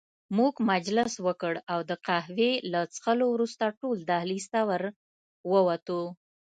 موږ 0.37 0.53
مجلس 0.71 1.13
وکړ 1.27 1.53
او 1.73 1.79
د 1.89 1.91
قهوې 2.07 2.51
له 2.71 2.81
څښلو 2.93 3.25
وروسته 3.31 3.65
ټول 3.79 3.97
دهلېز 4.09 4.45
ته 4.53 4.59
ور 4.69 4.83
ووتو. 5.51 6.01